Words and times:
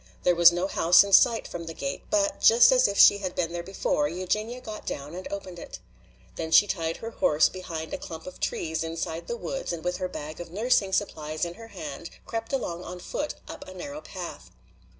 There 0.23 0.33
was 0.33 0.51
no 0.51 0.65
house 0.65 1.03
in 1.03 1.13
sight 1.13 1.47
from 1.47 1.67
the 1.67 1.75
gate, 1.75 2.01
but 2.09 2.41
just 2.41 2.71
as 2.71 2.87
if 2.87 2.97
she 2.97 3.19
had 3.19 3.35
been 3.35 3.53
there 3.53 3.61
before, 3.61 4.09
Eugenia 4.09 4.59
got 4.59 4.83
down 4.83 5.13
and 5.13 5.31
opened 5.31 5.59
it. 5.59 5.77
Then 6.37 6.49
she 6.49 6.65
tied 6.65 6.97
her 6.97 7.11
horse 7.11 7.49
behind 7.49 7.93
a 7.93 7.99
clump 7.99 8.25
of 8.25 8.39
trees 8.39 8.83
inside 8.83 9.27
the 9.27 9.37
woods 9.37 9.71
and 9.71 9.83
with 9.83 9.97
her 9.97 10.07
bag 10.09 10.39
of 10.39 10.49
nursing 10.49 10.91
supplies 10.91 11.45
in 11.45 11.53
her 11.53 11.67
hand 11.67 12.09
crept 12.25 12.51
along 12.51 12.83
on 12.83 12.97
foot 12.99 13.35
up 13.47 13.67
a 13.67 13.75
narrow 13.75 14.01
path. 14.01 14.49